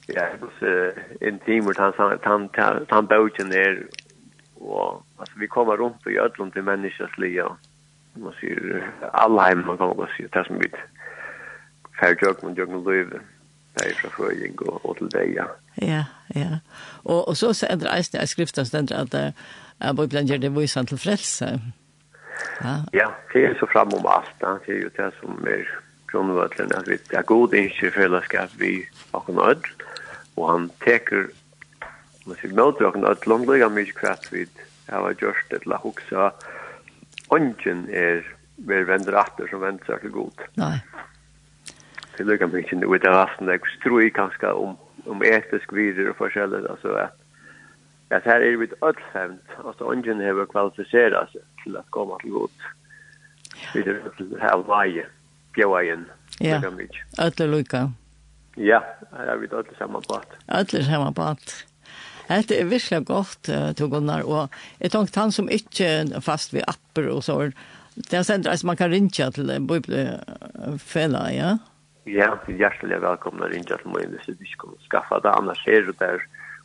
ja 0.07 0.27
så 0.61 0.91
intim 1.21 1.65
vart 1.65 1.77
han 1.77 1.93
han 2.23 2.49
han 2.53 2.87
han 2.89 3.07
båten 3.07 3.51
där 3.51 3.87
och 4.55 5.03
alltså 5.17 5.39
vi 5.39 5.49
kommer 5.49 5.77
runt 5.77 6.07
och 6.07 6.13
gör 6.13 6.29
runt 6.29 6.57
i 6.57 6.63
människans 6.63 7.19
liv 7.19 7.45
man 8.15 8.33
ser 8.41 8.91
alla 9.13 9.43
hem 9.43 9.67
man 9.67 9.79
kan 9.79 9.89
också 9.89 10.07
se 10.17 10.27
det 10.27 10.45
som 10.45 10.59
vi 10.59 10.69
färdigt 12.01 12.29
och 12.29 12.45
man 12.45 12.55
gör 12.55 12.67
något 12.67 13.23
det 13.79 13.95
fra 14.01 14.11
Frøying 14.17 14.61
og, 14.67 14.79
og 14.85 14.97
til 14.99 15.11
deg, 15.15 15.35
ja. 15.39 15.49
Ja, 15.83 16.05
ja. 16.35 16.61
Og, 17.05 17.29
og 17.29 17.37
så 17.37 17.53
er 17.69 17.81
det 17.81 17.91
eisen 17.93 18.21
i 18.23 18.27
skriften 18.27 18.67
stender 18.67 19.05
at 19.05 19.15
uh, 19.15 19.93
Bibelen 19.97 20.29
gjør 20.29 20.43
det 20.43 20.55
vøysen 20.55 20.87
til 20.87 20.99
frelse. 20.99 21.51
Ja. 22.63 22.75
ja, 22.95 23.09
det 23.33 23.45
er 23.45 23.55
så 23.59 23.67
fram 23.73 23.93
om 23.95 24.07
alt, 24.07 24.35
da. 24.43 24.57
det 24.67 24.75
er 24.75 24.83
jo 24.83 24.95
det 24.97 25.11
som 25.21 25.45
er 25.47 25.67
grunnvøtlen, 26.11 26.73
at 26.75 26.89
vi 26.89 26.99
er 27.13 27.27
god 27.27 27.55
innskjer 27.55 27.95
fellesskap 27.95 28.55
vi 28.59 28.73
akkurat 29.15 29.39
nødt, 29.39 29.69
og 30.37 30.51
han 30.53 30.71
teker 30.85 31.29
man 32.27 32.39
sier 32.41 32.55
møter 32.55 32.89
akkurat 32.89 33.05
nødt, 33.05 33.27
langtlige 33.27 33.71
mye 33.75 33.95
kvart 33.97 34.31
vi 34.33 34.47
har 34.89 35.15
gjort 35.21 35.51
det 35.51 35.63
til 35.65 35.75
å 35.75 35.83
huske 35.83 36.31
ånden 37.35 37.85
er 37.93 38.25
mer 38.69 38.87
vender 38.89 39.17
atter 39.21 39.49
som 39.51 39.63
vender 39.63 39.85
seg 39.87 40.03
til 40.05 40.15
god. 40.15 40.45
Nei, 40.61 40.77
det 42.19 42.27
lukka 42.27 42.47
mig 42.47 42.63
inte 42.63 42.77
nu 42.77 42.99
det 42.99 43.09
er 43.09 43.27
resten. 43.27 43.49
Jag 43.49 43.61
tror 43.83 44.03
ju 44.03 44.11
kanske 44.11 44.47
om, 44.47 44.77
om 45.07 45.23
etisk 45.23 45.73
vidare 45.73 46.11
og 46.11 46.17
forskjellig, 46.17 46.67
altså 46.71 46.89
at 46.95 47.15
at 48.11 48.25
her 48.25 48.41
er 48.41 48.57
vi 48.57 48.65
et 48.65 48.75
ødfemt, 48.83 49.49
altså 49.67 49.85
ungen 49.85 50.21
har 50.21 50.47
kvalificerat 50.49 51.33
seg 51.33 51.43
til 51.63 51.77
at 51.77 51.85
komma 51.91 52.17
til 52.23 52.31
god. 52.31 52.51
Vi 53.75 53.81
är 53.81 53.85
det 53.85 54.41
här 54.41 54.57
varje, 54.67 55.07
bjöa 55.55 55.83
igen. 55.83 56.07
Ja, 56.41 56.63
ödle 57.19 57.47
lukka. 57.47 57.91
Ja, 58.57 58.81
her 59.13 59.33
er 59.33 59.37
vi 59.37 59.47
ödle 59.47 59.77
samma 59.79 60.01
på 60.01 60.15
att. 60.15 60.33
Ödle 60.49 60.85
samma 60.85 61.13
på 61.13 61.23
att. 61.23 61.65
Det 62.29 62.61
er 62.61 62.65
virkelig 62.65 63.07
godt, 63.07 63.77
Tog 63.77 63.91
Gunnar, 63.91 64.23
og 64.23 64.49
jeg 64.81 64.91
tenkte 64.91 65.21
han 65.21 65.33
som 65.33 65.49
ikke 65.49 65.85
er 65.85 66.21
fast 66.21 66.53
ved 66.53 66.61
apper 66.69 67.09
og 67.09 67.23
så, 67.25 67.53
det 67.97 68.13
er 68.15 68.23
sendt, 68.23 68.47
at 68.47 68.65
man 68.65 68.77
kan 68.77 68.91
rinja 68.91 69.31
til 69.31 69.67
Bibelfella, 69.69 71.23
ja? 71.33 71.49
Ja. 71.49 71.57
Ja, 72.09 72.33
det 72.47 72.55
er 72.55 72.63
hjertelig 72.65 73.01
velkommen 73.05 73.45
å 73.45 73.51
ringe 73.53 73.69
til 73.69 73.93
meg 73.93 74.09
hvis 74.15 74.39
vi 74.41 74.49
skal 74.53 74.73
kan 74.73 74.85
skaffe 74.87 75.21
det. 75.25 75.33
Annars 75.35 75.65
er 75.69 75.85
det 75.89 75.99
der 76.01 76.23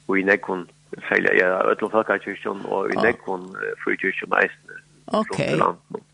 og 0.07 0.17
i 0.19 0.23
nekvån 0.27 0.65
feil 1.07 1.27
jeg 1.29 1.43
er 1.43 1.69
ødel 1.71 1.91
folkekirken 1.91 2.65
og 2.71 2.91
i 2.91 2.97
nekvån 3.01 3.45
frikirken 3.83 4.35
eisene. 4.39 4.79
Ok, 5.13 5.39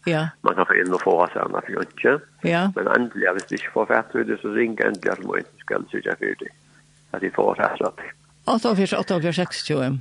ja. 0.10 0.24
Man 0.42 0.56
kan 0.58 0.66
få 0.66 0.78
inn 0.82 0.94
og 0.94 1.02
få 1.04 1.14
av 1.24 1.34
seg 1.34 1.44
annet 1.46 1.68
for 1.68 1.86
ikke. 1.86 2.14
Ja. 2.44 2.64
Men 2.76 2.90
endelig, 2.96 3.34
hvis 3.38 3.48
du 3.50 3.56
ikke 3.60 3.74
får 3.76 3.90
fætt 3.92 4.16
det, 4.30 4.38
så 4.42 4.54
ringer 4.56 4.90
endelig 4.90 5.16
til 5.20 5.30
meg 5.30 5.46
så 5.46 5.64
skal 5.64 5.86
du 5.86 5.94
sitte 5.94 6.16
for 6.22 6.42
det. 6.44 6.52
At 7.14 7.26
de 7.26 7.32
får 7.36 7.60
fætt 7.62 7.84
det. 8.02 8.12
88-86 8.50 10.00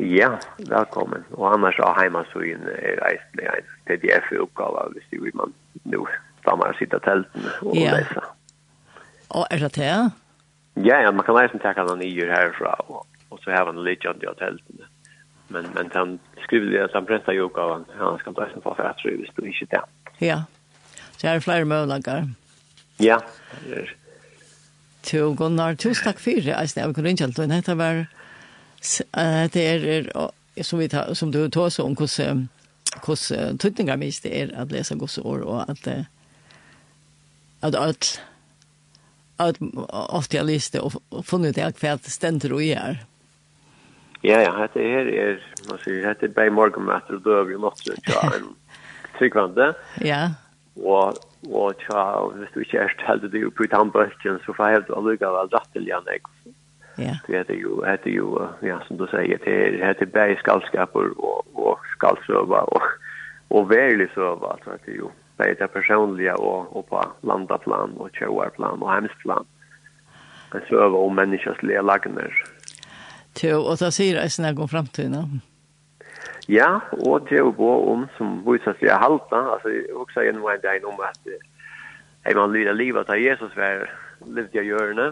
Ja, 0.00 0.30
velkommen. 0.58 1.24
Og 1.36 1.50
annars 1.52 1.78
har 1.82 1.98
heimasøyen 1.98 2.62
er 2.70 3.02
eisene 3.10 3.50
en 3.58 3.72
PDF-oppgave 3.90 4.86
hvis 4.94 5.10
du 5.10 5.24
vil 5.24 5.36
man 5.36 5.54
nå. 5.84 6.06
stammer 6.40 6.70
man 6.70 6.78
sitter 6.78 7.02
telten 7.04 7.50
og 7.60 7.76
yeah. 7.76 7.98
leser. 7.98 8.30
Og 9.30 9.46
er 9.50 9.58
det 9.58 9.74
det? 9.76 9.94
Ja, 10.76 10.96
ja, 11.02 11.10
man 11.10 11.24
kan 11.24 11.34
nästan 11.34 11.60
ta 11.60 11.86
den 11.86 12.02
i 12.02 12.14
herfra, 12.14 12.74
og, 12.88 13.06
og 13.30 13.38
så 13.44 13.50
har 13.50 13.66
han 13.66 13.84
litt 13.84 14.04
i 14.04 14.34
teltene. 14.38 14.88
Men 15.48 15.66
men 15.74 15.90
han 15.94 16.18
skriver 16.44 16.70
det 16.70 16.90
som 16.92 17.06
pressa 17.06 17.32
ju 17.32 17.50
han 17.56 17.84
han 17.98 18.18
skal 18.18 18.34
ta 18.34 18.46
sen 18.52 18.62
få 18.62 18.74
för 18.74 18.84
att 18.84 19.00
hvis 19.02 19.30
du 19.36 19.46
ikke 19.46 19.66
det. 19.70 19.82
Ja. 20.18 20.42
Så 21.18 21.28
er 21.28 21.34
det 21.34 21.42
flere 21.42 21.64
möjligheter. 21.64 22.28
Ja. 23.00 23.18
det 23.64 23.78
er 23.78 23.88
Til 25.02 25.36
Gunnar, 25.36 25.74
tusen 25.74 26.04
takk 26.04 26.18
for 26.18 26.30
det. 26.30 26.46
Jeg 26.46 26.68
snakker 26.68 27.04
ikke 27.04 27.24
helt, 27.24 27.38
men 27.38 27.50
dette 27.50 27.78
var 27.78 28.04
det 29.54 29.56
er 29.56 30.30
som, 30.62 30.78
vi 30.78 30.88
tar, 30.88 31.14
som 31.14 31.32
du 31.32 31.48
tar 31.48 31.68
så 31.68 31.82
om 31.82 31.94
hvordan 31.94 32.48
hvordan 33.04 33.58
tøtninger 33.58 33.96
mest 33.96 34.22
det 34.22 34.42
er 34.42 34.48
at 34.60 34.72
lese 34.72 34.98
gods 34.98 35.18
år 35.18 35.44
og 35.44 35.70
at 35.70 35.88
at 37.62 37.74
alt 37.74 38.22
at 39.40 39.60
ofte 39.90 40.38
jeg 40.38 40.48
lyste 40.48 40.82
og 40.84 40.98
funnet 41.26 41.56
det 41.56 41.64
akkurat 41.66 42.04
stender 42.10 42.54
og 42.56 42.64
gjør. 42.64 43.00
Ja, 44.20 44.42
ja, 44.44 44.52
dette 44.52 44.84
her 44.84 45.08
er, 45.08 45.38
man 45.70 45.80
sier, 45.80 46.02
dette 46.04 46.28
er 46.28 46.36
bare 46.36 46.52
morgenmøter 46.52 47.16
og 47.16 47.24
døver 47.24 47.54
i 47.54 47.60
måte, 47.60 47.96
ja, 48.04 48.26
en 48.36 48.50
tryggvande. 49.16 49.70
Ja. 50.04 50.22
Og, 50.76 51.16
og 51.48 51.78
tja, 51.80 52.02
hvis 52.36 52.52
du 52.54 52.60
ikke 52.60 52.84
er 52.84 52.92
heldig 53.06 53.32
det 53.32 53.46
oppe 53.48 53.64
i 53.64 53.70
tannbøkken, 53.72 54.42
så 54.44 54.56
får 54.56 54.66
jeg 54.66 54.78
helt 54.78 54.92
allikevel 54.98 55.54
rettelig 55.54 55.94
an 55.96 56.12
jeg. 56.12 56.26
Ja. 57.00 57.14
Det 57.24 57.38
heter 57.38 57.56
jo, 57.56 57.80
heter 57.86 58.12
jo, 58.12 58.34
ja, 58.66 58.76
som 58.84 58.98
du 59.00 59.06
sier, 59.08 59.40
det 59.40 59.56
er, 59.56 59.78
heter 59.86 60.10
bare 60.12 60.36
skallskaper 60.42 61.14
og, 61.16 61.46
og 61.56 61.80
skaldsøver 61.94 62.68
og, 62.76 62.88
og 63.56 63.70
verlig 63.70 64.10
søver, 64.14 64.50
altså, 64.52 64.76
det 64.84 64.98
er 64.98 64.98
jo, 64.98 65.10
bare 65.40 65.56
det 65.58 65.70
personlige 65.72 66.36
og, 66.36 66.70
og 66.76 66.86
på 66.92 67.02
landaplan 67.26 67.96
og 67.96 68.12
kjørplan 68.18 68.84
og 68.84 68.94
hemsplan. 68.94 69.48
Men 70.52 70.62
så 70.68 70.88
om 70.88 71.14
människors 71.14 71.62
lelagner. 71.62 72.32
Jo, 73.42 73.60
och 73.60 73.78
så 73.78 73.90
säger 73.90 74.16
jag 74.16 74.32
sen 74.32 74.54
går 74.54 74.66
framtiden. 74.66 75.40
Ja, 76.48 76.80
og 76.92 77.28
det 77.28 77.38
er 77.38 77.44
jo 77.44 77.52
bra 77.52 77.76
om 77.92 78.08
som 78.16 78.42
visar 78.46 78.74
sig 78.74 78.90
halta, 78.90 79.38
også 79.94 80.24
gjennom 80.24 80.48
en 80.50 80.60
dag 80.62 80.84
om 80.84 81.00
at 81.00 81.18
Hei, 82.26 82.34
man 82.36 82.52
lyder 82.52 82.76
livet 82.76 83.08
av 83.08 83.16
Jesus 83.16 83.54
var 83.56 83.86
livet 84.26 84.54
i 84.54 84.66
hjørne. 84.68 85.06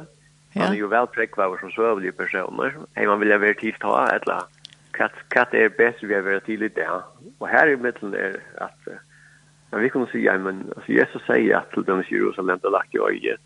Ja. 0.52 0.60
Han 0.60 0.74
er 0.74 0.80
jo 0.82 0.90
vel 0.92 1.06
prekvaver 1.08 1.56
som 1.60 1.70
søvelige 1.72 2.12
personer. 2.12 2.74
Hei, 2.96 3.06
man 3.08 3.20
vil 3.20 3.32
være 3.40 3.54
tid 3.56 3.78
ta, 3.80 4.02
eller 4.12 4.44
katt, 4.92 5.16
katt 5.32 5.54
er 5.56 5.72
best 5.72 6.04
vi 6.04 6.12
har 6.12 6.26
vært 6.26 6.44
tidlig 6.44 6.74
det. 6.76 6.88
Og 7.40 7.48
her 7.48 7.72
i 7.72 7.78
midten 7.80 8.12
er 8.12 8.36
at 8.60 8.90
uh, 8.92 9.00
Men 9.70 9.82
vi 9.84 9.88
kunne 9.92 10.08
si, 10.12 10.22
ja, 10.24 10.36
men 10.40 10.64
altså, 10.76 10.92
Jesus 10.92 11.24
sier 11.26 11.58
at 11.60 11.72
til 11.74 11.86
dem 11.86 12.00
i 12.00 12.14
Jerusalem, 12.14 12.60
det 12.62 12.72
lagt 12.72 12.94
i 12.94 12.98
øye. 12.98 13.36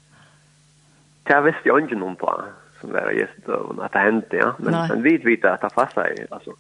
Det 1.26 1.34
er 1.36 1.46
visst 1.46 1.66
jo 1.66 1.76
ikke 1.78 1.98
noen 1.98 2.16
på, 2.18 2.30
som 2.80 2.92
var 2.94 3.10
Jesus 3.10 3.42
Jesus, 3.46 3.80
at 3.82 3.94
det 3.94 4.04
hendte, 4.06 4.36
ja. 4.36 4.52
Men, 4.58 4.74
Nei. 4.74 4.86
men 4.90 5.02
vi 5.04 5.16
vet 5.24 5.44
at 5.44 5.62
det 5.62 5.72
passer, 5.74 6.14
altså. 6.30 6.54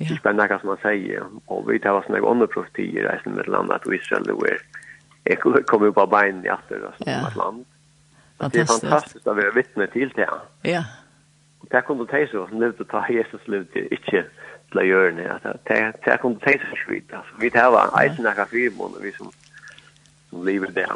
Ja. 0.00 0.06
Ikke 0.06 0.22
bare 0.28 0.38
noe 0.38 0.60
som 0.60 0.70
han 0.74 0.82
sier, 0.84 1.24
og 1.48 1.64
vi 1.68 1.80
tar 1.82 1.98
oss 1.98 2.08
noen 2.12 2.28
andre 2.28 2.46
profetier, 2.52 3.08
reisen 3.08 3.34
med 3.34 3.48
landet, 3.50 3.80
at 3.80 3.88
Israel, 3.92 4.30
og 4.30 4.46
jeg 5.26 5.64
kommer 5.66 5.90
på 5.90 6.06
bein 6.06 6.44
i 6.44 6.52
atter, 6.52 6.84
altså, 6.86 7.08
ja. 7.08 7.24
land. 7.36 7.64
Det 8.38 8.62
er 8.62 8.70
fantastisk 8.70 9.26
å 9.26 9.34
være 9.34 9.56
vittne 9.56 9.88
til 9.92 10.12
det, 10.14 10.28
ja. 10.28 10.38
Ja, 10.68 10.84
det 11.70 11.84
kunne 11.86 12.06
de 12.06 12.26
så, 12.30 12.46
levde 12.52 12.84
ta 12.88 13.02
Jesus 13.12 13.44
levde 13.46 13.84
ikke 13.92 14.24
til 14.70 14.80
å 14.80 14.84
gjøre 14.84 15.12
det, 15.68 15.78
det 16.04 16.16
kunne 16.22 16.40
de 16.44 16.56
så 16.62 16.80
skvitt, 16.82 17.12
altså, 17.12 17.38
vi 17.40 17.50
tar 17.52 17.70
var 17.72 17.92
eisen 18.00 18.28
av 18.28 18.40
fire 18.50 18.72
måneder, 18.76 19.04
vi 19.04 19.14
som, 19.16 19.32
som 20.30 20.44
lever 20.44 20.72
det. 20.76 20.88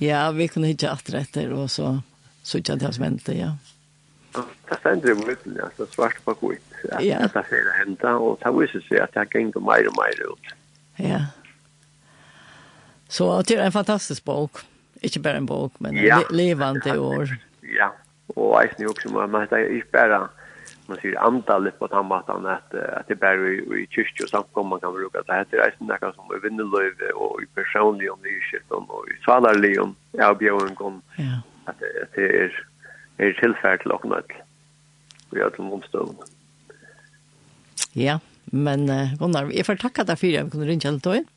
Ja, 0.00 0.24
vi 0.36 0.48
kunne 0.48 0.72
ikke 0.72 0.90
alt 0.92 1.12
etter, 1.14 1.52
og 1.56 1.70
så, 1.70 1.98
så 2.42 2.60
ikke 2.60 2.78
det 2.80 2.94
som 2.96 3.06
hendte, 3.06 3.36
ja. 3.36 3.52
Det 4.32 4.78
stender 4.80 5.12
i 5.12 5.18
møten, 5.20 5.58
altså, 5.60 5.86
svart 5.92 6.20
på 6.24 6.34
kvitt, 6.40 6.74
at 6.88 7.04
ja. 7.04 7.20
det 7.24 7.40
er 7.40 7.48
flere 7.48 7.76
hendte, 7.80 8.16
og 8.16 8.40
det 8.44 8.52
viser 8.56 8.84
seg 8.88 9.04
at 9.04 9.16
det 9.16 9.28
gikk 9.32 9.60
mer 9.60 9.88
og 9.88 9.96
mer 10.00 10.24
ut. 10.28 10.52
Ja. 11.00 11.22
Så 13.12 13.28
det 13.48 13.58
er 13.58 13.66
en 13.66 13.74
fantastisk 13.74 14.24
bok, 14.24 14.64
ikke 15.04 15.20
bare 15.20 15.42
en 15.42 15.48
bok, 15.48 15.76
men 15.80 15.98
en 15.98 16.04
ja. 16.04 16.22
levende 16.32 16.96
år. 17.00 17.36
Ja, 17.76 17.92
og 18.36 18.54
eisen 18.62 18.84
jo 18.86 18.92
også, 18.92 19.10
men 19.12 19.48
det 19.50 19.58
er 19.58 19.74
ikke 19.76 19.92
bare, 19.96 20.20
man 20.88 21.00
sier 21.02 21.18
antallet 21.20 21.76
på 21.78 21.88
tannmaten, 21.92 22.46
at, 22.48 22.74
at 22.74 23.08
det 23.08 23.16
er 23.16 23.22
bare 23.22 23.54
i, 23.54 23.60
i 23.82 23.86
kyrkje 23.92 24.26
og 24.26 24.32
samkom, 24.32 24.70
man 24.72 24.80
kan 24.82 24.94
bruke, 24.96 25.20
at 25.20 25.28
det 25.28 25.40
heter 25.40 25.64
eisen 25.66 25.90
noe 25.90 26.12
som 26.16 26.32
er 26.34 26.42
vindeløyve, 26.44 27.12
og 27.14 27.42
i 27.42 27.48
personlig 27.58 28.10
om 28.12 28.20
nyskilten, 28.24 28.88
og 28.88 29.08
i 29.10 29.18
svalerlige 29.26 29.82
om 29.84 29.96
avbjøringen, 30.28 31.00
ja. 31.18 31.42
at 31.68 31.84
det 32.16 32.28
er, 32.44 32.62
er 33.18 33.36
tilferd 33.40 33.84
til 33.84 33.96
åkne 33.98 34.22
til, 34.30 34.44
og 35.30 35.38
gjør 35.40 35.54
til 35.56 35.76
omstående. 35.78 36.32
Ja, 37.96 38.18
men 38.52 38.88
uh, 38.88 39.12
Gunnar, 39.20 39.52
jeg 39.52 39.68
får 39.68 39.80
takke 39.80 40.04
deg 40.08 40.18
for 40.20 40.40
at 40.40 40.48
vi 40.48 40.52
kunne 40.54 40.68
ringe 40.68 40.88
til 40.88 41.00
tøyen. 41.04 41.28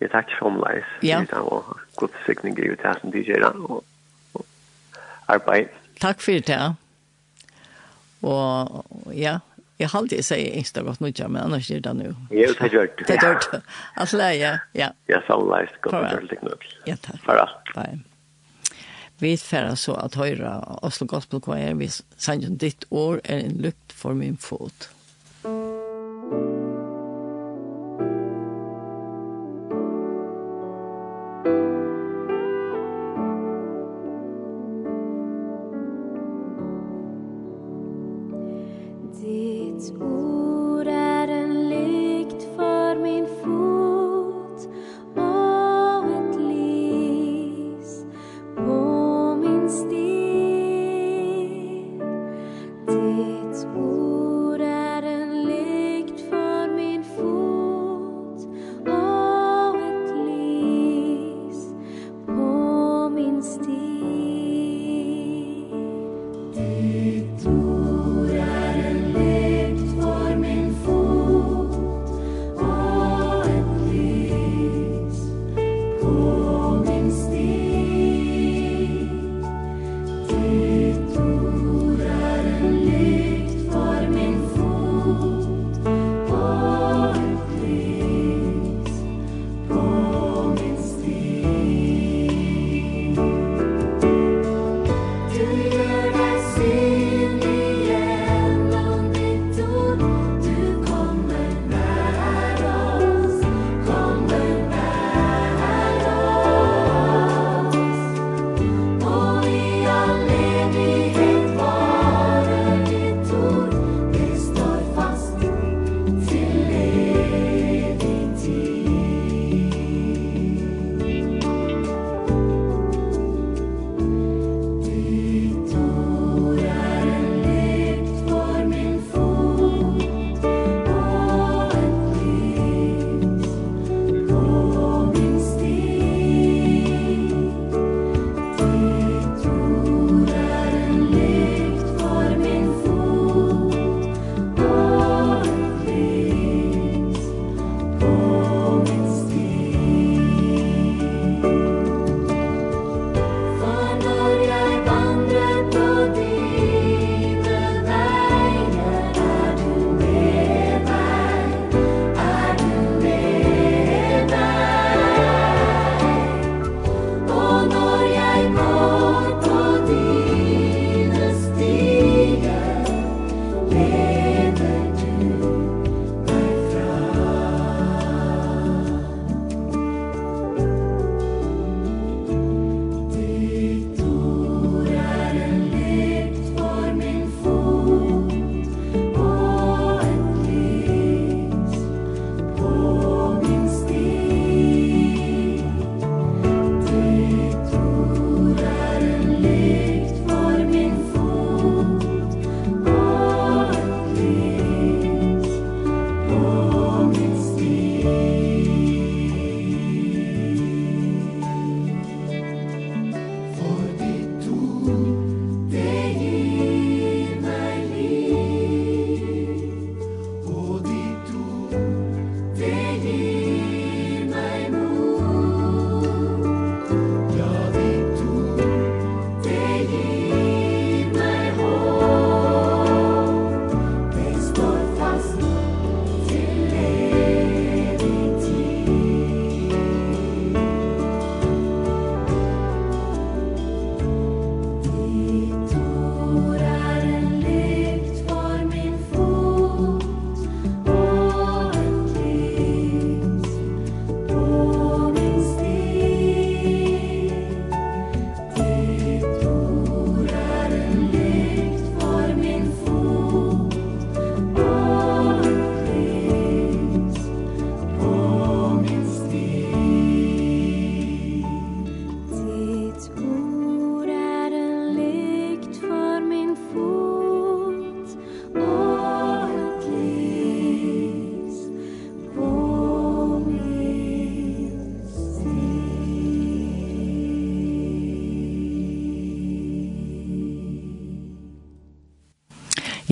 Jeg 0.00 0.10
takker 0.12 0.36
for 0.38 0.50
omleis. 0.50 0.88
Ja. 1.02 1.22
Det 1.24 1.40
var 1.40 1.80
god 1.96 2.16
sikning 2.26 2.58
i 2.60 2.68
utasen, 2.74 3.12
DJ-ran, 3.14 3.56
gjøre, 3.56 3.84
og 4.36 4.44
arbeid. 5.32 5.72
Takk 6.00 6.20
for 6.24 6.46
det. 6.46 6.62
Og 8.26 9.12
ja, 9.16 9.38
jeg 9.78 9.90
har 9.92 10.00
alltid 10.00 10.24
sagt 10.24 10.40
ikke 10.40 10.84
godt 10.86 11.02
noe, 11.04 11.28
men 11.28 11.42
annars 11.42 11.70
er 11.70 11.82
det 11.84 11.94
nå. 11.98 12.10
Jo, 12.32 12.50
det 12.58 12.72
gjort 12.72 12.98
det. 12.98 13.06
Det 13.08 13.18
gjort. 13.22 13.48
det. 13.52 13.62
Altså, 14.00 14.20
ja, 14.32 14.52
ja. 14.76 14.90
Ja, 15.10 15.22
samleis, 15.28 15.72
godt 15.84 15.98
å 15.98 16.04
gjøre 16.06 16.28
det. 16.32 16.74
Ja, 16.88 16.96
takk. 17.04 17.20
Farra. 17.26 17.48
Bye. 17.74 18.00
Vi 19.20 19.32
færre 19.40 19.76
så 19.80 19.94
at 19.96 20.16
høyre 20.20 20.58
Oslo 20.84 21.06
Gospel 21.08 21.40
Choir, 21.44 21.76
vi 21.80 21.88
sanger 21.88 22.52
ditt 22.60 22.84
år 22.92 23.22
er 23.24 23.46
en 23.46 23.56
lukt 23.64 23.94
for 23.96 24.16
min 24.16 24.36
fot. 24.40 24.90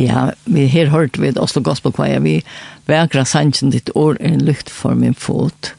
Ja, 0.04 0.34
vi 0.44 0.66
her 0.68 0.90
hørt 0.92 1.16
ved 1.20 1.38
Oslo 1.40 1.62
Gospel 1.64 1.92
Choir, 1.96 2.20
vi 2.20 2.42
vekra 2.90 3.24
sannsyn 3.24 3.72
ditt 3.72 3.90
år 3.96 4.18
er 4.20 4.34
en 4.34 4.44
lykt 4.44 4.72
for 4.72 4.96
min 4.98 5.16
fot. 5.16 5.72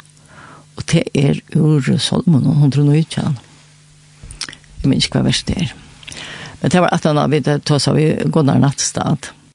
Og 0.75 0.83
det 0.91 1.05
er 1.13 1.39
ur 1.55 1.85
Solomon, 2.01 2.47
og 2.49 2.61
hun 2.63 2.73
tror 2.73 2.87
noe 2.87 3.03
ikke 3.03 3.21
han. 3.21 3.37
Jeg 4.81 4.89
minns 4.89 5.07
ikke 5.07 5.21
hva 5.21 5.29
verst 5.29 5.47
det 5.49 5.61
er. 5.61 5.73
Men 6.61 6.73
det 6.73 6.81
var 6.81 6.95
at 6.95 7.05
han 7.05 7.19
har 7.21 7.29
vidt, 7.31 7.49
tås 7.67 7.87
av 7.91 7.99
vi 7.99 8.09
Gunnar 8.33 8.61
Nattstad. 8.63 9.29
Ja 9.29 9.41